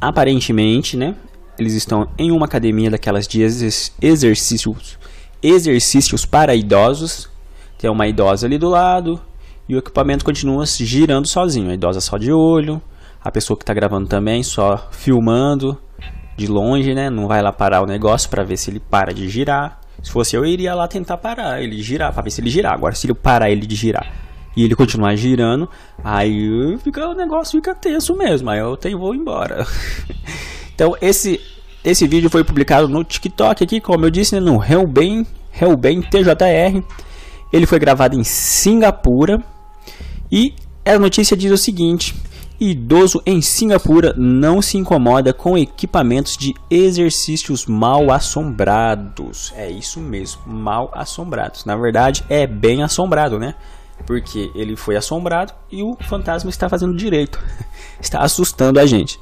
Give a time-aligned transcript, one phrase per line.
[0.00, 1.14] aparentemente, né?
[1.58, 4.98] Eles estão em uma academia daquelas de exercícios,
[5.42, 7.28] exercícios para idosos.
[7.78, 9.20] Tem uma idosa ali do lado
[9.68, 11.70] e o equipamento continua girando sozinho.
[11.70, 12.80] A idosa só de olho,
[13.22, 15.78] a pessoa que está gravando também só filmando
[16.36, 17.08] de longe, né?
[17.08, 19.80] Não vai lá parar o negócio para ver se ele para de girar.
[20.02, 22.74] Se fosse eu, eu iria lá tentar parar ele girar, para ver se ele girar.
[22.74, 24.25] Agora, se ele parar ele de girar
[24.56, 25.68] e ele continuar girando,
[26.02, 28.48] aí fica, o negócio fica tenso mesmo.
[28.48, 29.66] Aí eu tenho, vou embora.
[30.74, 31.38] então, esse,
[31.84, 35.26] esse vídeo foi publicado no TikTok aqui, como eu disse, né, no Hellbane,
[35.60, 36.82] Hellbane TJR.
[37.52, 39.44] Ele foi gravado em Singapura.
[40.32, 42.14] E a notícia diz o seguinte:
[42.58, 49.52] Idoso em Singapura não se incomoda com equipamentos de exercícios mal assombrados.
[49.54, 51.66] É isso mesmo, mal assombrados.
[51.66, 53.54] Na verdade, é bem assombrado, né?
[54.04, 57.40] Porque ele foi assombrado e o fantasma está fazendo direito.
[58.00, 59.18] está assustando a gente.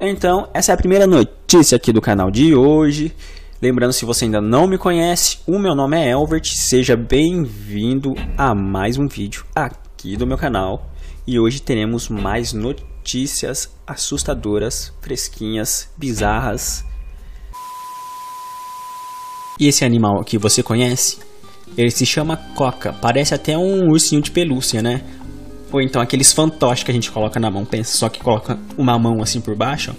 [0.00, 3.14] Então, essa é a primeira notícia aqui do canal de hoje.
[3.60, 6.46] Lembrando, se você ainda não me conhece, o meu nome é Elvert.
[6.46, 10.90] Seja bem-vindo a mais um vídeo aqui do meu canal
[11.26, 16.84] e hoje teremos mais notícias assustadoras, fresquinhas, bizarras.
[19.60, 21.18] E esse animal aqui você conhece?
[21.76, 25.02] Ele se chama coca, parece até um ursinho de pelúcia, né?
[25.72, 28.98] Ou então aqueles fantoches que a gente coloca na mão, pensa só que coloca uma
[28.98, 29.94] mão assim por baixo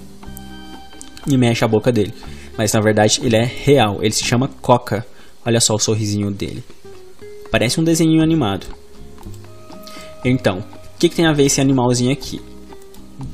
[1.28, 2.14] e mexe a boca dele.
[2.58, 5.06] Mas na verdade ele é real, ele se chama coca.
[5.46, 6.64] Olha só o sorrisinho dele.
[7.52, 8.68] Parece um desenho animado.
[10.24, 10.64] Então,
[11.04, 12.40] que, que tem a ver esse animalzinho aqui?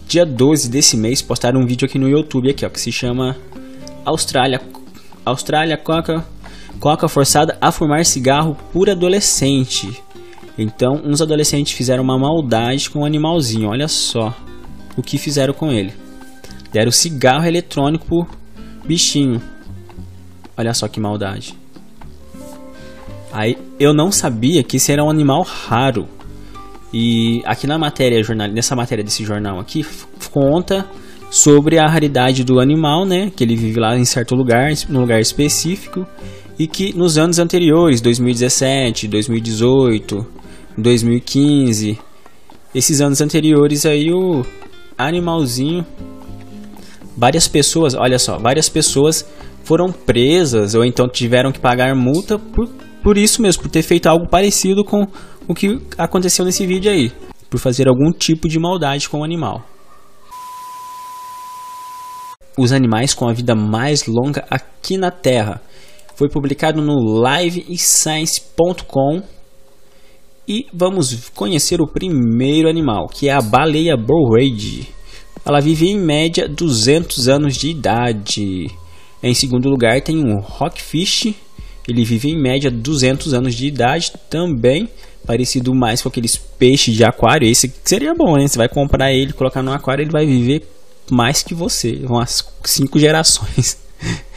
[0.08, 3.38] Dia 12 desse mês postaram um vídeo aqui no YouTube aqui, ó, que se chama
[4.04, 4.60] Austrália
[5.24, 6.26] Austrália coca
[6.80, 10.02] coca forçada a fumar cigarro por adolescente.
[10.58, 13.70] Então, uns adolescentes fizeram uma maldade com o animalzinho.
[13.70, 14.36] Olha só
[14.98, 15.94] o que fizeram com ele.
[16.72, 18.28] Deram cigarro eletrônico pro
[18.86, 19.42] bichinho.
[20.58, 21.56] Olha só que maldade.
[23.32, 26.08] Aí eu não sabia que esse era um animal raro.
[26.94, 29.86] E aqui na matéria, jornal, nessa matéria desse jornal aqui,
[30.32, 30.86] conta
[31.30, 33.32] sobre a raridade do animal, né?
[33.36, 36.06] Que ele vive lá em certo lugar, num lugar específico,
[36.60, 40.28] e que nos anos anteriores, 2017, 2018,
[40.78, 41.98] 2015,
[42.76, 44.46] esses anos anteriores aí o
[44.98, 45.86] animalzinho,
[47.16, 49.26] várias pessoas, olha só, várias pessoas
[49.64, 52.68] foram presas ou então tiveram que pagar multa por,
[53.02, 55.08] por isso mesmo, por ter feito algo parecido com
[55.48, 57.10] o que aconteceu nesse vídeo aí,
[57.50, 59.64] por fazer algum tipo de maldade com o animal.
[62.58, 65.62] Os animais com a vida mais longa aqui na Terra.
[66.20, 69.22] Foi publicado no liveScience.com
[70.46, 74.90] e vamos conhecer o primeiro animal, que é a baleia Borrade.
[75.46, 78.70] Ela vive em média 200 anos de idade.
[79.24, 81.34] Em segundo lugar tem o rockfish.
[81.88, 84.90] Ele vive em média 200 anos de idade também
[85.26, 87.48] parecido mais com aqueles peixes de aquário.
[87.48, 88.46] Esse seria bom, né?
[88.46, 90.68] Você vai comprar ele, colocar no aquário, ele vai viver
[91.10, 93.78] mais que você, umas cinco gerações.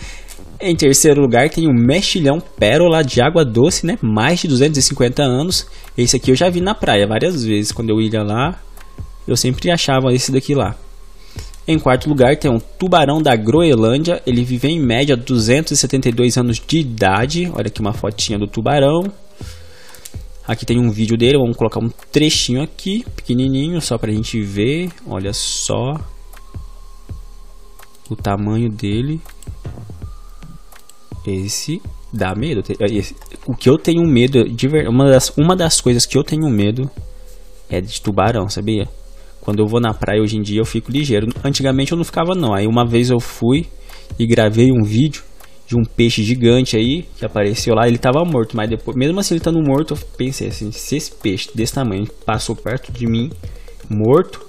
[0.62, 3.98] em terceiro lugar tem o mexilhão pérola de água doce, né?
[4.00, 5.66] Mais de 250 anos.
[5.98, 7.72] Esse aqui eu já vi na praia várias vezes.
[7.72, 8.60] Quando eu ia lá,
[9.26, 10.76] eu sempre achava esse daqui lá.
[11.66, 14.22] Em quarto lugar tem um tubarão da Groenlândia.
[14.26, 17.50] Ele vive em média 272 anos de idade.
[17.54, 19.02] Olha aqui uma fotinha do tubarão.
[20.46, 24.90] Aqui tem um vídeo dele, vamos colocar um trechinho aqui, pequenininho, só pra gente ver.
[25.06, 25.94] Olha só
[28.10, 29.20] o tamanho dele.
[31.26, 31.80] Esse
[32.12, 32.62] dá medo.
[33.46, 36.48] O que eu tenho medo, de ver, uma, das, uma das coisas que eu tenho
[36.50, 36.90] medo
[37.70, 38.88] é de tubarão, sabia?
[39.40, 41.28] Quando eu vou na praia hoje em dia eu fico ligeiro.
[41.44, 42.54] Antigamente eu não ficava não.
[42.54, 43.66] Aí uma vez eu fui
[44.18, 45.22] e gravei um vídeo
[45.66, 49.34] de um peixe gigante aí que apareceu lá, ele tava morto, mas depois, mesmo assim
[49.34, 53.30] ele estando morto, eu pensei assim, se esse peixe desse tamanho passou perto de mim
[53.88, 54.44] morto,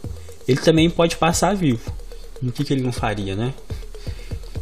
[0.48, 1.80] ele também pode passar vivo.
[2.42, 3.54] O que, que ele não faria, né?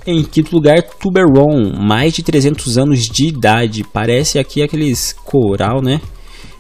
[0.06, 6.02] Em quinto lugar, Tuberon, mais de 300 anos de idade, parece aqui aqueles coral, né?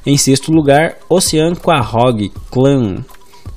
[0.05, 3.03] Em sexto lugar, Ocean Quahog Clan,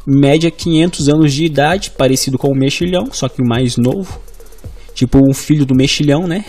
[0.06, 4.18] média 500 anos de idade, parecido com o mexilhão, só que mais novo.
[4.94, 6.44] Tipo um filho do mexilhão, né?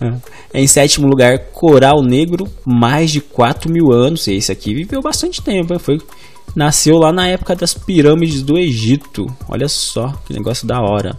[0.52, 4.28] em sétimo lugar, Coral Negro, mais de 4 mil anos.
[4.28, 5.78] Esse aqui viveu bastante tempo.
[5.78, 5.98] Foi,
[6.54, 9.26] nasceu lá na época das pirâmides do Egito.
[9.48, 11.16] Olha só que negócio da hora.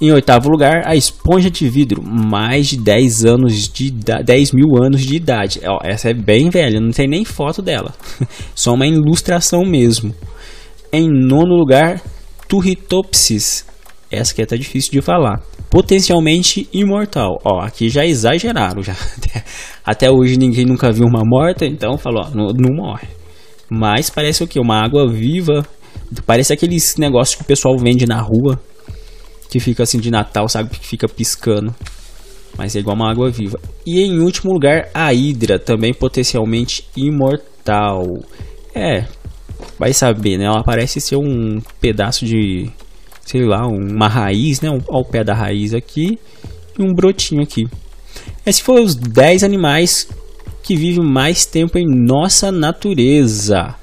[0.00, 5.00] Em oitavo lugar, a esponja de vidro, mais de 10 anos de 10 mil anos
[5.00, 5.60] de idade.
[5.66, 7.92] Ó, essa é bem velha, não tem nem foto dela.
[8.54, 10.14] Só uma ilustração mesmo.
[10.92, 12.00] Em nono lugar,
[12.46, 13.66] Turritopsis.
[14.10, 15.42] Essa aqui é até difícil de falar.
[15.68, 17.38] Potencialmente imortal.
[17.44, 18.82] Ó, aqui já exageraram.
[18.82, 18.94] Já.
[19.84, 23.08] Até hoje ninguém nunca viu uma morta, então falou, ó, não, não morre.
[23.68, 24.58] Mas parece o que?
[24.58, 25.62] Uma água viva.
[26.24, 28.58] Parece aqueles negócios que o pessoal vende na rua.
[29.48, 30.70] Que fica assim de Natal, sabe?
[30.70, 31.74] Que fica piscando.
[32.56, 33.58] Mas é igual uma água viva.
[33.86, 38.04] E em último lugar, a Hidra, também potencialmente imortal.
[38.74, 39.04] É,
[39.78, 40.44] vai saber, né?
[40.44, 42.70] Ela parece ser um pedaço de,
[43.24, 44.68] sei lá, uma raiz, né?
[44.88, 46.18] Ao pé da raiz aqui
[46.78, 47.66] e um brotinho aqui.
[48.44, 50.08] Esses foram os 10 animais
[50.62, 53.74] que vivem mais tempo em nossa natureza.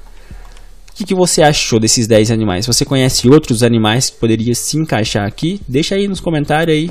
[0.96, 2.66] O que, que você achou desses 10 animais?
[2.66, 5.60] Você conhece outros animais que poderiam se encaixar aqui?
[5.68, 6.90] Deixa aí nos comentários aí.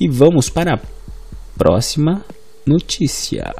[0.00, 0.80] E vamos para a
[1.54, 2.24] próxima
[2.64, 3.54] notícia.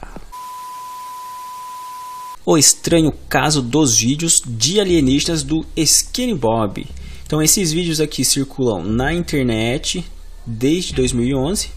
[2.46, 6.86] O estranho caso dos vídeos de alienígenas do Skinny Bob.
[7.26, 10.02] Então esses vídeos aqui circulam na internet
[10.46, 11.68] desde 2011.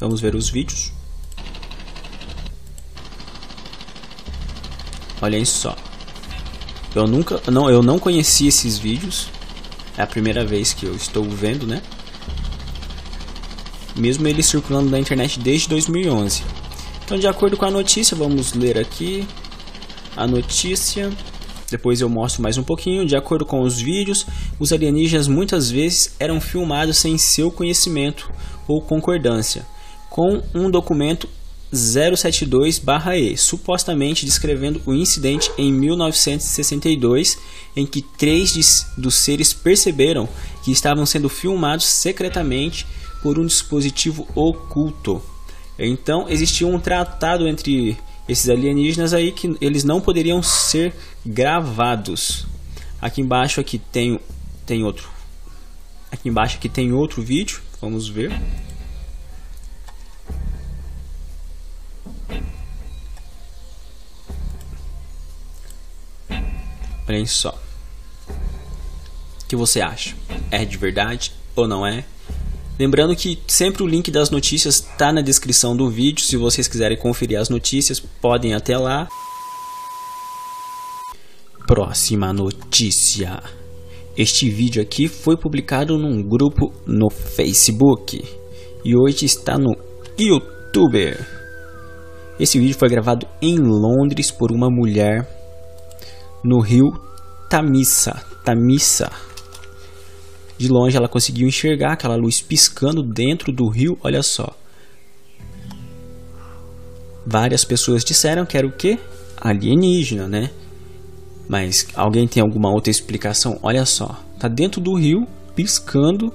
[0.00, 0.92] Vamos ver os vídeos.
[5.20, 5.76] Olhem só.
[6.94, 9.28] Eu nunca, não, eu não conheci esses vídeos.
[9.96, 11.82] É a primeira vez que eu estou vendo, né?
[13.96, 16.42] Mesmo ele circulando na internet desde 2011.
[17.04, 19.26] Então, de acordo com a notícia, vamos ler aqui
[20.16, 21.10] a notícia.
[21.70, 23.06] Depois eu mostro mais um pouquinho.
[23.06, 24.26] De acordo com os vídeos,
[24.58, 28.30] os alienígenas muitas vezes eram filmados sem seu conhecimento
[28.68, 29.66] ou concordância,
[30.08, 31.28] com um documento
[31.72, 37.38] 072-E, supostamente descrevendo o incidente em 1962,
[37.74, 40.28] em que três dos seres perceberam
[40.62, 42.86] que estavam sendo filmados secretamente
[43.22, 45.22] por um dispositivo oculto.
[45.78, 47.96] Então existia um tratado entre
[48.28, 50.94] esses alienígenas aí que eles não poderiam ser
[51.24, 52.46] gravados.
[53.00, 54.20] Aqui embaixo aqui tem
[54.66, 55.08] tem outro.
[56.10, 58.30] Aqui embaixo aqui tem outro vídeo, vamos ver.
[67.12, 67.54] Olhem só.
[68.30, 70.16] O que você acha?
[70.50, 72.06] É de verdade ou não é?
[72.78, 76.24] Lembrando que sempre o link das notícias está na descrição do vídeo.
[76.24, 79.06] Se vocês quiserem conferir as notícias, podem até lá.
[81.66, 83.42] Próxima notícia.
[84.16, 88.24] Este vídeo aqui foi publicado num grupo no Facebook
[88.82, 89.76] e hoje está no
[90.18, 91.14] YouTube.
[92.40, 95.41] Esse vídeo foi gravado em Londres por uma mulher
[96.42, 96.92] no rio
[97.52, 98.14] Tamisa.
[98.42, 99.12] Tamisa.
[100.56, 104.56] De longe ela conseguiu enxergar aquela luz piscando dentro do rio, olha só.
[107.26, 108.98] Várias pessoas disseram que era o que?
[109.36, 110.50] Alienígena, né?
[111.46, 113.58] Mas alguém tem alguma outra explicação?
[113.62, 116.32] Olha só, tá dentro do rio, piscando,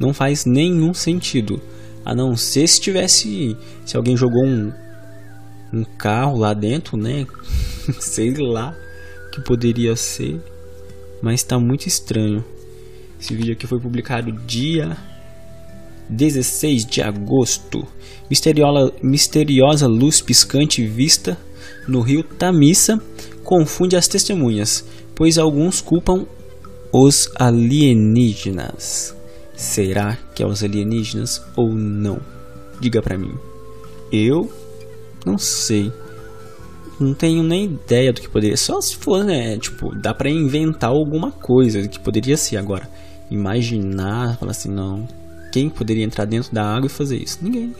[0.00, 1.60] não faz nenhum sentido.
[2.04, 4.72] A não ser se tivesse, se alguém jogou um,
[5.72, 7.24] um carro lá dentro, né?
[8.00, 8.74] Sei lá
[9.36, 10.40] que poderia ser,
[11.22, 12.42] mas está muito estranho.
[13.20, 14.96] Esse vídeo aqui foi publicado dia
[16.08, 17.86] 16 de agosto.
[18.30, 21.36] Misteriosa, misteriosa luz piscante vista
[21.86, 23.00] no rio Tamisa
[23.44, 24.84] confunde as testemunhas,
[25.14, 26.26] pois alguns culpam
[26.92, 29.14] os alienígenas.
[29.54, 32.20] Será que é os alienígenas ou não?
[32.80, 33.34] Diga pra mim.
[34.10, 34.50] Eu
[35.24, 35.92] não sei
[36.98, 38.56] não tenho nem ideia do que poderia.
[38.56, 39.58] Só se for, né?
[39.58, 42.88] Tipo, dá pra inventar alguma coisa que poderia ser agora.
[43.30, 45.06] Imaginar, falar assim, não.
[45.52, 47.38] Quem poderia entrar dentro da água e fazer isso?
[47.42, 47.74] Ninguém.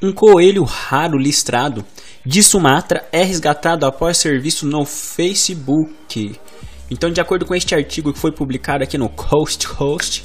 [0.00, 1.84] Um coelho raro listrado
[2.24, 6.38] de Sumatra é resgatado após ser visto no Facebook.
[6.90, 10.24] Então, de acordo com este artigo que foi publicado aqui no Coast Host,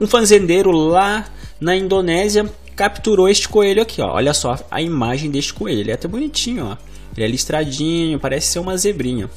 [0.00, 1.26] um fazendeiro lá
[1.60, 2.50] na Indonésia
[2.80, 4.14] capturou este coelho aqui, ó.
[4.14, 5.80] Olha só a imagem deste coelho.
[5.80, 6.76] Ele é até bonitinho, ó.
[7.14, 9.28] Ele é listradinho, parece ser uma zebrinha.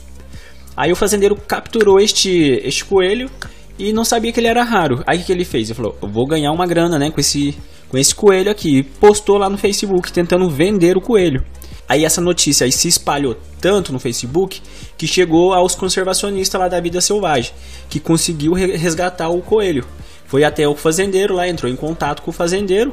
[0.77, 3.29] Aí o fazendeiro capturou este, este coelho
[3.77, 5.03] e não sabia que ele era raro.
[5.05, 5.69] Aí o que ele fez?
[5.69, 7.53] Ele falou: vou ganhar uma grana, né, com esse,
[7.89, 8.77] com esse coelho aqui.
[8.77, 11.43] E postou lá no Facebook tentando vender o coelho.
[11.89, 14.61] Aí essa notícia aí se espalhou tanto no Facebook
[14.97, 17.51] que chegou aos conservacionistas lá da vida selvagem,
[17.89, 19.85] que conseguiu resgatar o coelho.
[20.25, 22.91] Foi até o fazendeiro lá, entrou em contato com o fazendeiro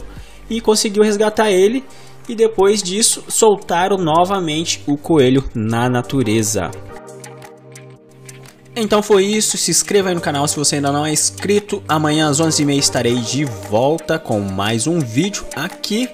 [0.51, 1.85] e conseguiu resgatar ele.
[2.29, 6.71] E depois disso, soltaram novamente o coelho na natureza.
[8.77, 11.83] Então foi isso, se inscreva aí no canal se você ainda não é inscrito.
[11.89, 16.09] Amanhã às 11h30 estarei de volta com mais um vídeo aqui.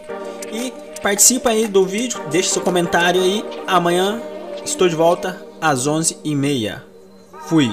[0.53, 3.45] E participa aí do vídeo, deixe seu comentário aí.
[3.67, 4.21] Amanhã
[4.65, 6.81] estou de volta às 11h30.
[7.47, 7.71] Fui!